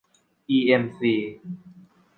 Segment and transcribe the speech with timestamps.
[0.49, 1.13] อีเอ็มซี